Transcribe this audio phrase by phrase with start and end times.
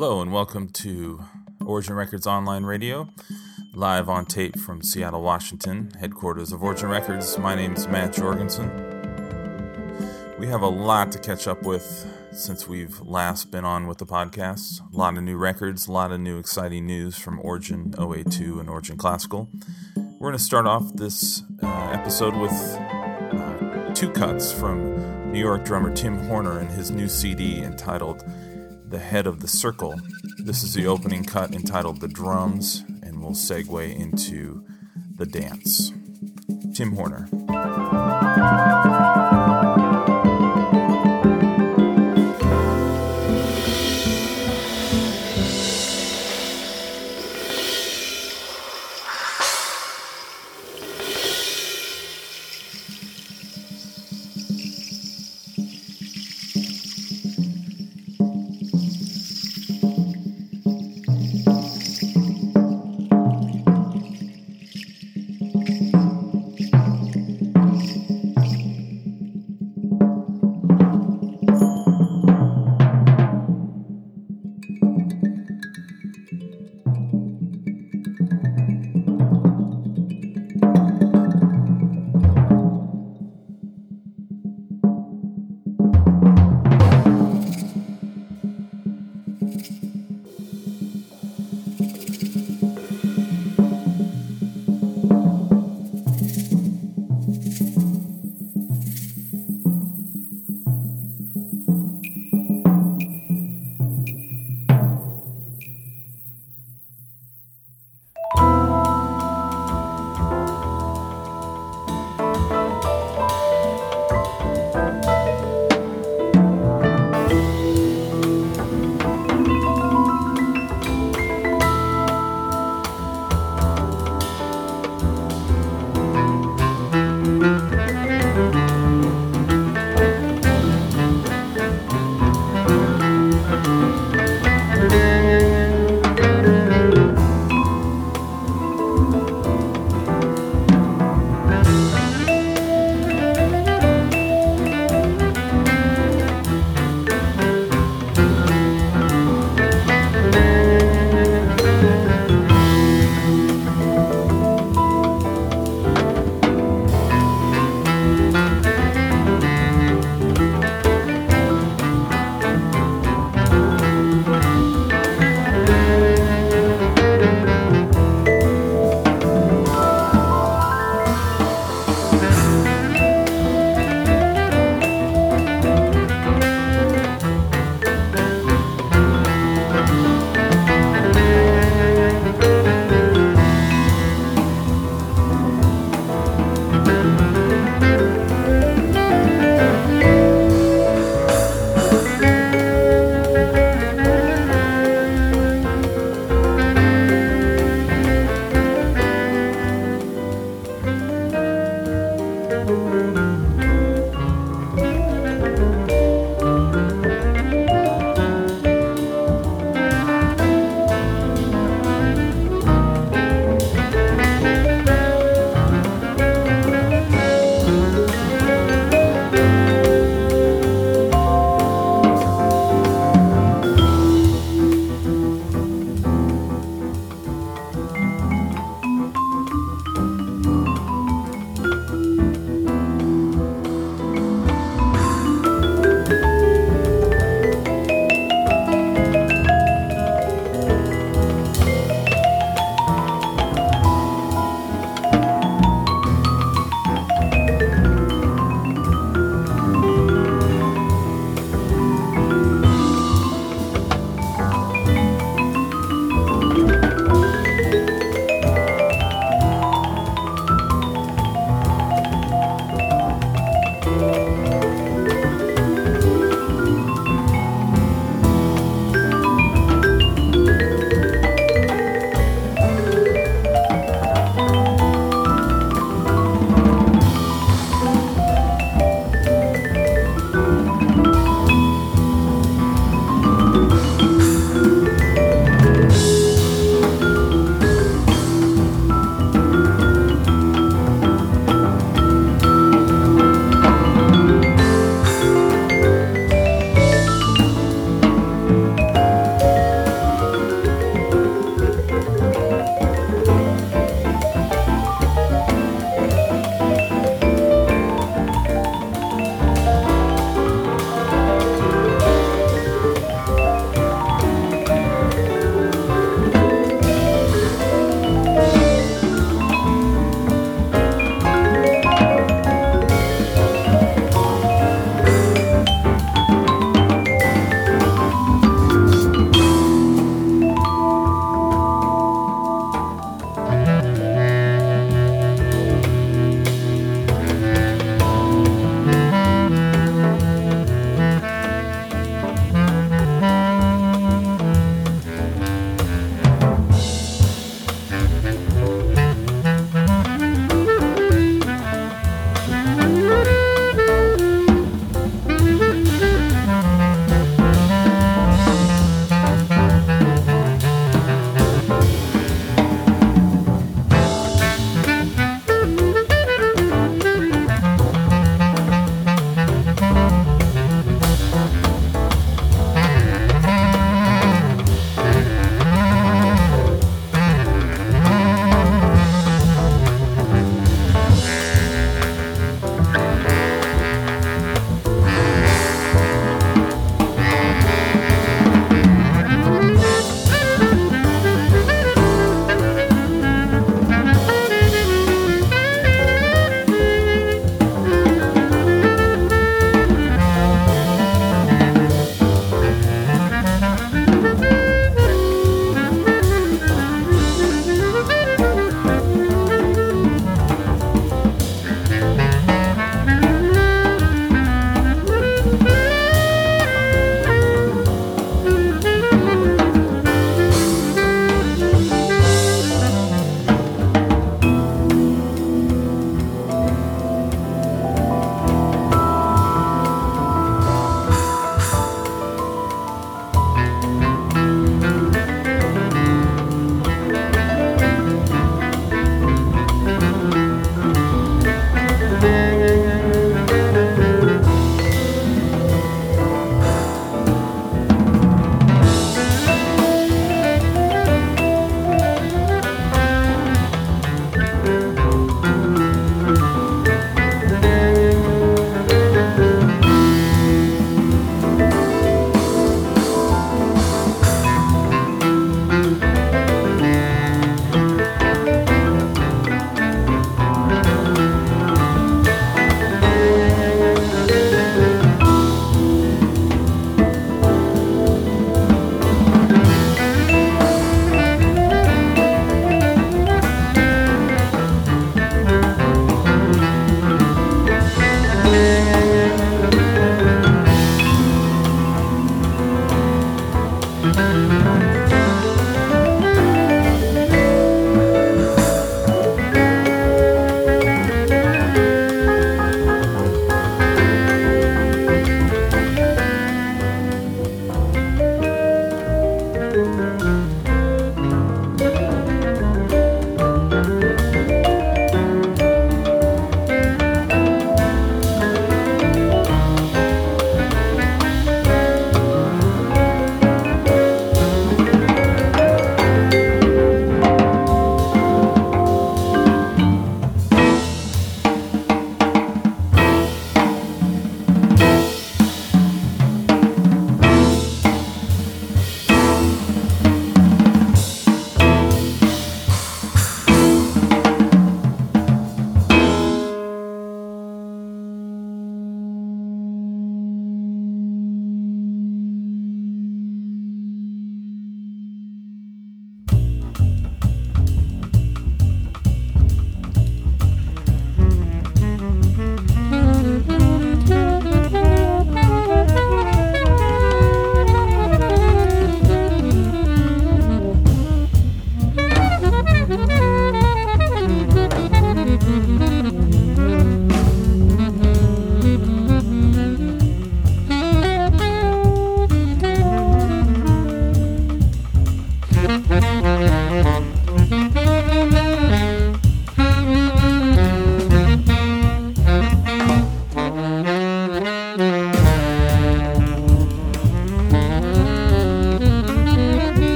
[0.00, 1.24] Hello, and welcome to
[1.66, 3.08] Origin Records Online Radio,
[3.74, 7.36] live on tape from Seattle, Washington, headquarters of Origin Records.
[7.36, 8.68] My name is Matt Jorgensen.
[10.38, 14.06] We have a lot to catch up with since we've last been on with the
[14.06, 14.82] podcast.
[14.94, 18.70] A lot of new records, a lot of new exciting news from Origin OA2 and
[18.70, 19.50] Origin Classical.
[19.96, 25.64] We're going to start off this uh, episode with uh, two cuts from New York
[25.64, 28.22] drummer Tim Horner and his new CD entitled
[28.90, 29.94] the head of the circle.
[30.38, 34.64] This is the opening cut entitled The Drums, and we'll segue into
[35.16, 35.92] the dance.
[36.74, 37.28] Tim Horner.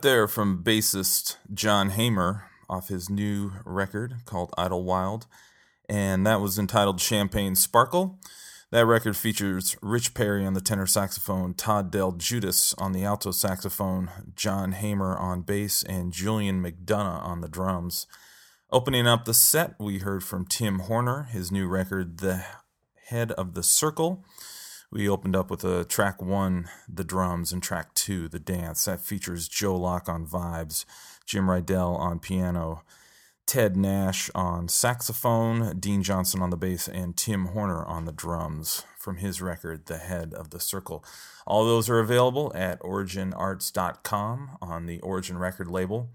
[0.00, 5.26] There from bassist Jon Hamar off his new record called Idlewild,
[5.88, 8.20] and that was entitled Champagne Sparkle.
[8.70, 14.10] That record features Rich Perry on the tenor saxophone, Todd DelGiudice on the alto saxophone,
[14.36, 18.06] Jon Hamar on bass, and Julian MacDonough on the drums.
[18.70, 22.44] Opening up the set, we heard from Tim Horner, his new record, The
[23.06, 24.24] Head of the Circle.
[24.90, 28.86] We opened up with a track one, the drums, and track two, the dance.
[28.86, 30.86] That features Joe Locke on vibes,
[31.26, 32.84] Jim Rydell on piano,
[33.46, 38.84] Ted Nash on saxophone, Dean Johnson on the bass, and Tim Horner on the drums
[38.98, 41.04] from his record, The Head of the Circle.
[41.46, 46.10] All those are available at originarts.com on the Origin record label.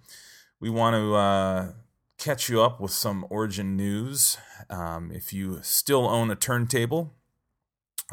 [0.59, 1.71] We want to uh,
[2.17, 4.37] catch you up with some Origin news.
[4.69, 7.13] Um, if you still own a turntable,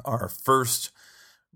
[0.04, 0.90] our first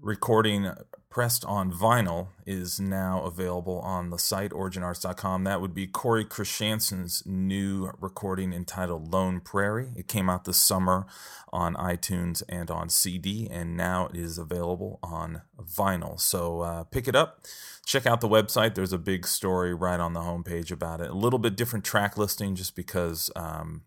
[0.00, 0.70] recording
[1.08, 5.44] pressed on vinyl is now available on the site originarts.com.
[5.44, 9.92] That would be Corey Christiansen's new recording entitled Lone Prairie.
[9.96, 11.06] It came out this summer
[11.52, 16.20] on iTunes and on CD, and now it is available on vinyl.
[16.20, 17.44] So uh, pick it up.
[17.86, 18.74] Check out the website.
[18.74, 21.10] There's a big story right on the homepage about it.
[21.10, 23.30] A little bit different track listing just because.
[23.36, 23.82] Um,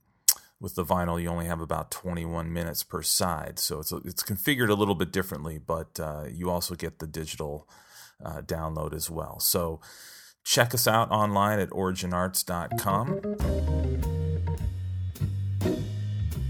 [0.59, 4.69] with the vinyl, you only have about 21 minutes per side, so it's it's configured
[4.69, 7.67] a little bit differently, but uh, you also get the digital
[8.23, 9.39] uh, download as well.
[9.39, 9.79] So
[10.43, 13.21] check us out online at originarts.com.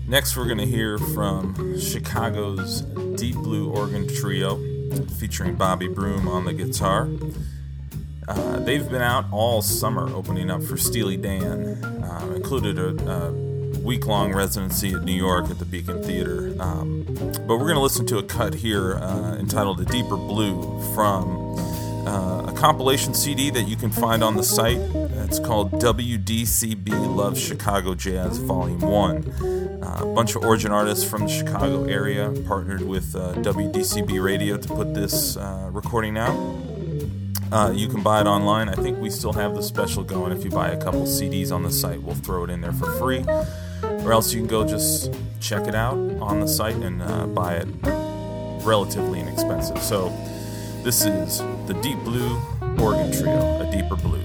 [0.07, 2.81] Next, we're going to hear from Chicago's
[3.17, 4.55] Deep Blue Organ Trio,
[5.19, 7.09] featuring Bobby Broom on the guitar.
[8.25, 13.46] Uh, they've been out all summer opening up for Steely Dan, uh, included a, a
[13.87, 16.53] week long residency at New York at the Beacon Theater.
[16.59, 20.83] Um, but we're going to listen to a cut here uh, entitled A Deeper Blue
[20.93, 21.57] from
[22.05, 24.79] uh, a compilation CD that you can find on the site.
[25.23, 29.81] It's called WDCB Love Chicago Jazz Volume 1.
[29.81, 34.57] Uh, a bunch of origin artists from the Chicago area partnered with uh, WDCB Radio
[34.57, 36.35] to put this uh, recording out.
[37.53, 38.67] Uh, you can buy it online.
[38.67, 40.33] I think we still have the special going.
[40.33, 42.91] If you buy a couple CDs on the site, we'll throw it in there for
[42.97, 43.23] free
[43.83, 47.55] or else you can go just check it out on the site and uh, buy
[47.55, 47.67] it
[48.65, 49.81] relatively inexpensive.
[49.81, 50.09] So
[50.83, 52.39] this is the Deep Blue
[52.79, 54.23] Organ Trio, a deeper blue.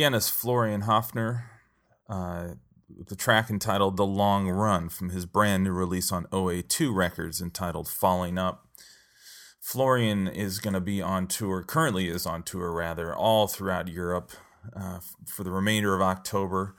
[0.00, 1.42] Pianist Florian Hoefner,
[2.08, 2.54] uh,
[2.88, 7.86] the track entitled The Long Run from his brand new release on OA2 Records entitled
[7.86, 8.66] Falling Up.
[9.60, 14.32] Florian is going to be on tour, currently is on tour rather, all throughout Europe
[14.74, 16.74] uh, for the remainder of October.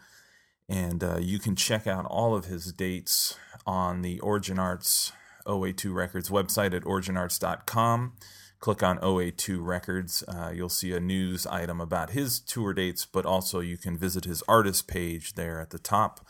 [0.68, 5.12] And uh, you can check out all of his dates on the Origin Arts
[5.46, 8.14] OA2 Records website at originarts.com.
[8.62, 10.24] Click on OA2 Records.
[10.28, 14.24] Uh, you'll see a news item about his tour dates, but also you can visit
[14.24, 16.26] his artist page there at the top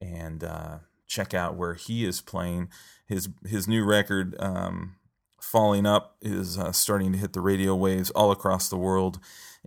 [0.00, 2.68] and uh, check out where he is playing.
[3.06, 4.96] His his new record, um,
[5.40, 9.20] Falling Up, is uh, starting to hit the radio waves all across the world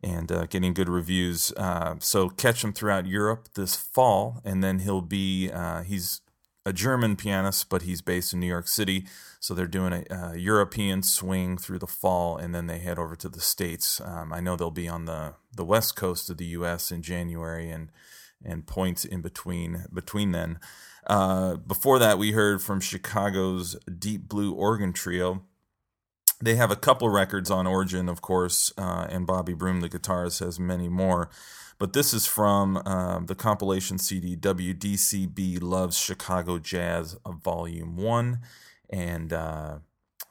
[0.03, 1.53] and uh, getting good reviews.
[1.55, 6.21] Uh, so catch him throughout Europe this fall, and then he'll be uh, he's
[6.65, 9.05] a German pianist, but he's based in New York City.
[9.39, 13.15] So they're doing a, a European swing through the fall, and then they head over
[13.17, 14.01] to the states.
[14.01, 16.91] Um, I know they'll be on the the west coast of the U.S.
[16.91, 17.91] in January, and
[18.43, 20.59] and points in between between then.
[21.07, 25.43] Uh, before that, we heard from Chicago's Deep Blue Organ Trio.
[26.41, 30.43] They have a couple records on Origin, of course, uh, and Bobby Broom, the guitarist,
[30.43, 31.29] has many more.
[31.77, 38.39] But this is from uh, the compilation CD WDCB Loves Chicago Jazz Volume 1.
[38.89, 39.79] And uh,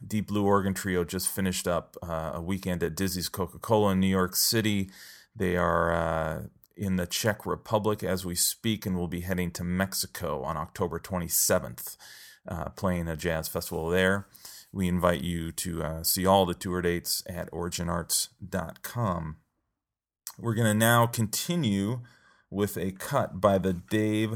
[0.07, 4.01] Deep Blue Organ Trio just finished up uh, a weekend at Dizzy's Coca Cola in
[4.01, 4.91] New York City.
[5.37, 6.43] They are uh,
[6.77, 10.99] in the Czech Republic as we speak and will be heading to Mexico on October
[10.99, 11.97] 27th,
[12.49, 14.27] uh, playing a jazz festival there.
[14.73, 19.37] We invite you to uh, see all the tour dates at originarts.com.
[20.37, 22.01] We're going to now continue
[22.51, 24.35] with a cut by the Dave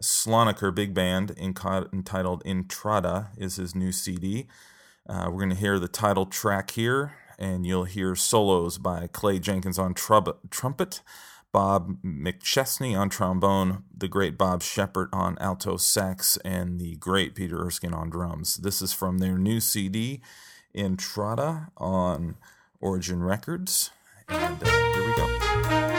[0.00, 4.46] Slonaker Big Band entitled Entrada is his new CD.
[5.08, 9.40] Uh, we're going to hear the title track here, and you'll hear solos by Clay
[9.40, 11.02] Jenkins on trub- trumpet,
[11.50, 17.60] Bob McChesney on trombone, the great Bob Sheppard on alto sax, and the great Peter
[17.60, 18.58] Erskine on drums.
[18.58, 20.20] This is from their new CD,
[20.76, 22.36] Entrada, on
[22.80, 23.90] Origin Records.
[24.30, 25.89] Here we go.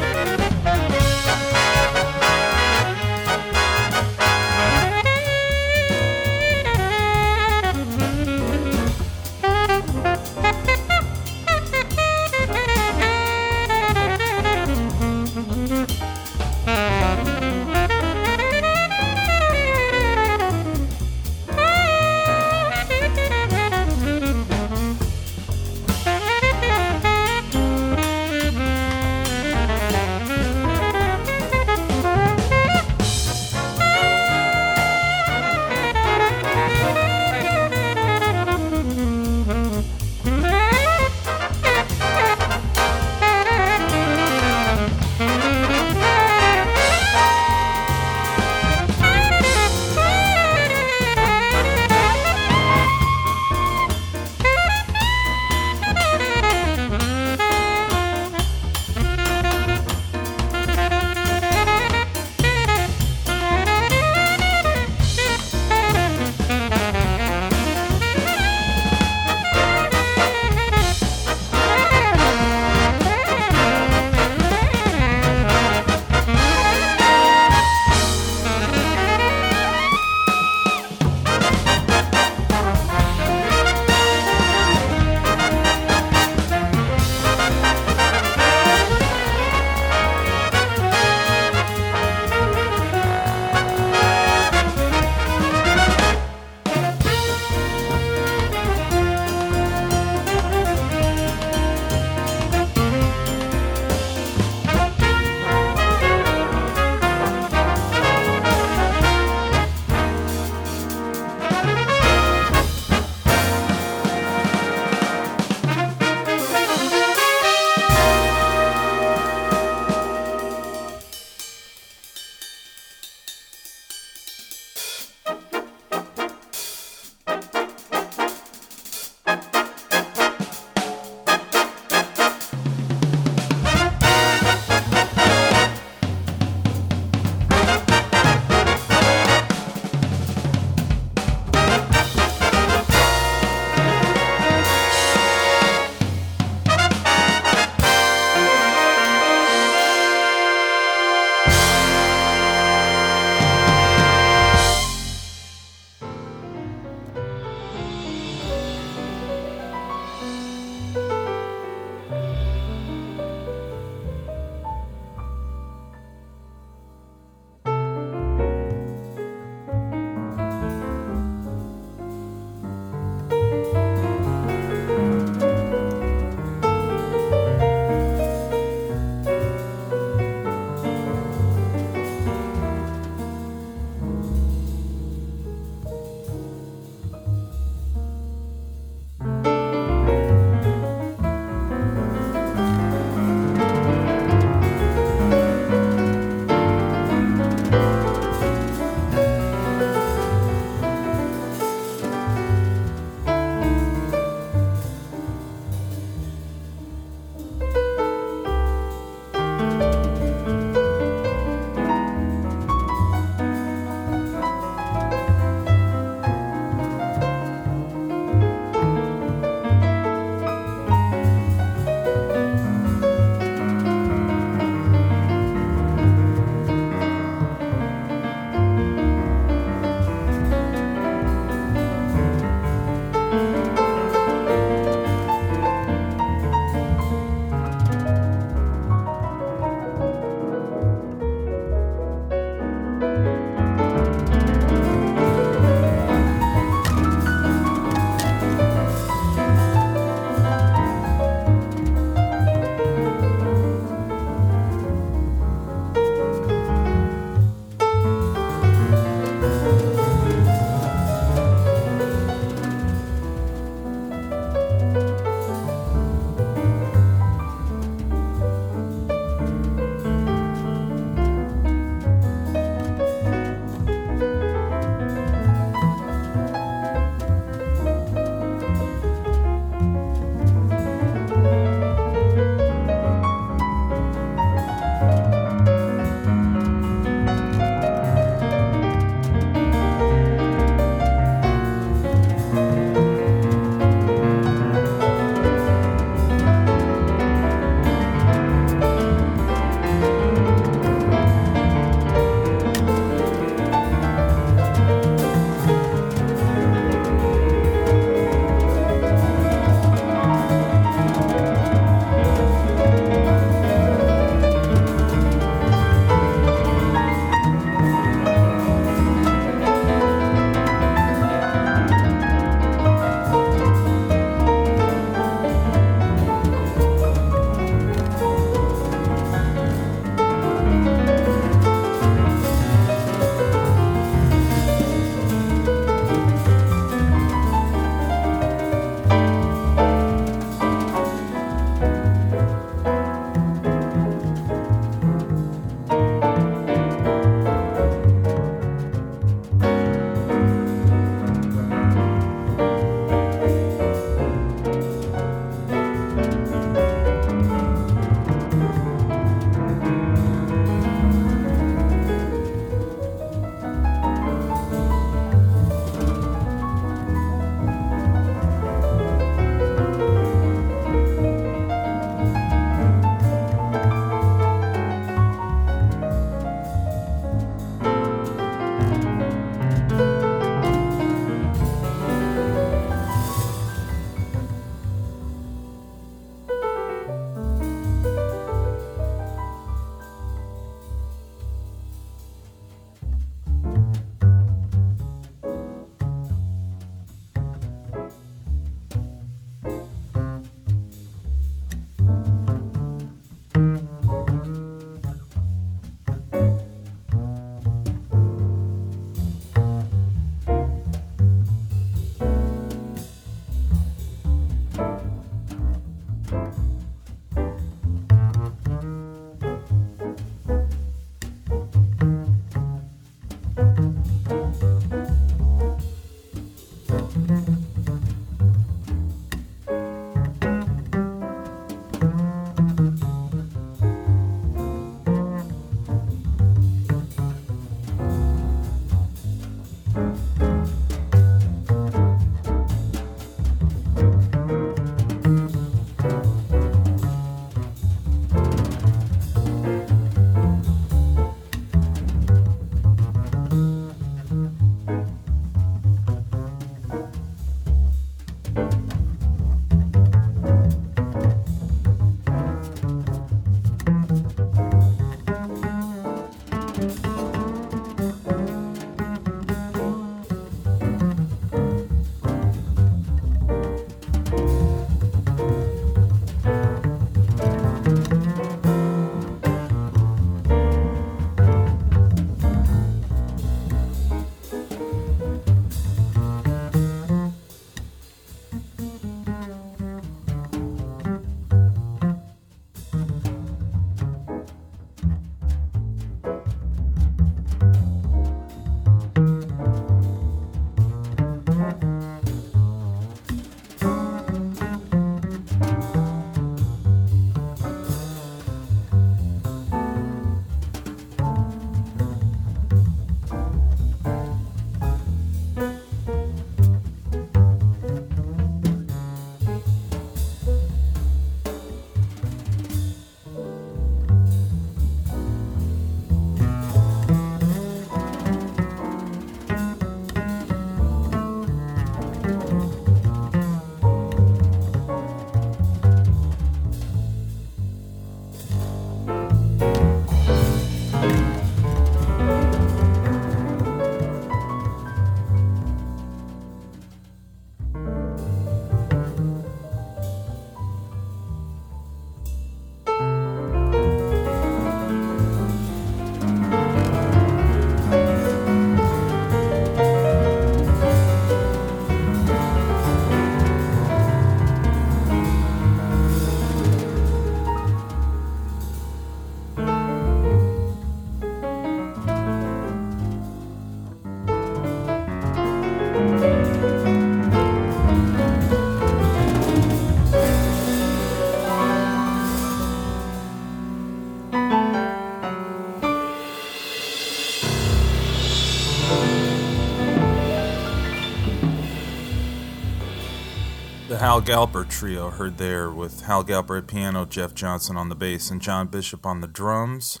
[593.98, 597.96] The Hal Galper trio heard there with Hal Galper at piano, Jeff Johnson on the
[597.96, 600.00] bass, and John Bishop on the drums.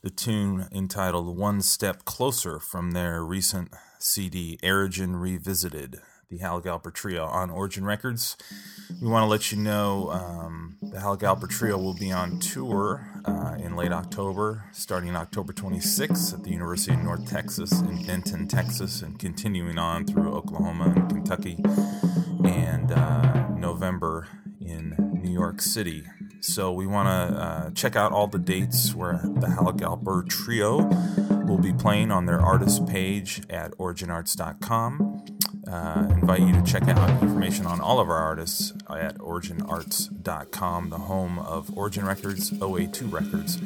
[0.00, 6.90] The tune entitled One Step Closer from their recent CD, Airegin Revisited, the Hal Galper
[6.94, 8.38] Trio on Origin Records.
[9.02, 13.06] We want to let you know um, the Hal Galper Trio will be on tour
[13.26, 18.48] uh, in late October, starting October 26th at the University of North Texas in Denton,
[18.48, 21.62] Texas, and continuing on through Oklahoma and Kentucky
[23.86, 24.26] November
[24.60, 26.02] in New York City.
[26.40, 30.82] So we want to uh, check out all the dates where the Hal Galper Trio
[31.46, 35.24] will be playing on their artist page at originarts.com.
[35.70, 40.98] Uh, invite you to check out information on all of our artists at originarts.com, the
[40.98, 43.58] home of Origin Records, OA2 Records,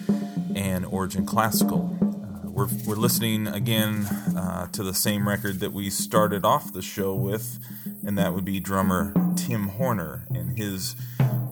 [0.55, 1.97] and Origin Classical.
[2.03, 4.05] Uh, we're, we're listening again
[4.37, 7.59] uh, to the same record that we started off the show with,
[8.07, 9.15] and that would be drummer
[9.51, 10.95] Tim Horner and his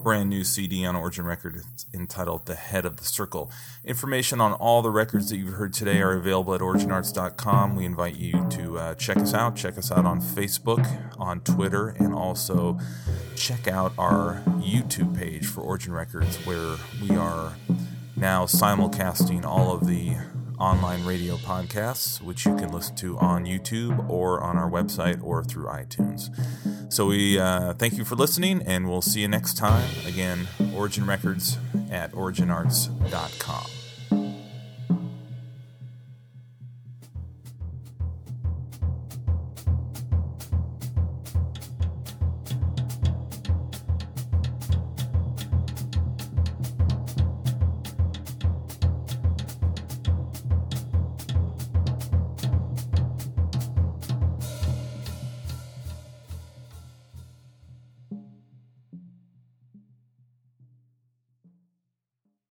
[0.05, 3.51] brand new CD on Origin Records entitled The Head of the Circle.
[3.84, 7.74] Information on all the records that you've heard today are available at originarts.com.
[7.74, 9.57] We invite you to uh, check us out.
[9.57, 10.86] Check us out on Facebook,
[11.18, 12.78] on Twitter, and also
[13.34, 17.55] check out our YouTube page for Origin Records, where we are
[18.14, 20.14] now simulcasting all of the
[20.59, 25.44] online radio podcasts, which you can listen to on YouTube or on our website or
[25.44, 26.30] through iTunes.
[26.92, 29.88] So we uh, thank you for listening, and we'll see you next time.
[30.06, 31.59] Again, Origin Records
[31.90, 33.78] at originarts.com.